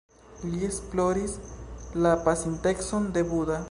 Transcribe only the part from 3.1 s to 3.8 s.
de Buda.